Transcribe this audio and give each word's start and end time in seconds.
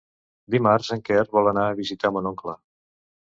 Dimarts 0.53 0.87
en 0.95 1.03
Quer 1.09 1.19
vol 1.37 1.49
anar 1.51 1.65
a 1.73 1.77
visitar 1.81 2.13
mon 2.17 2.31
oncle. 2.33 2.57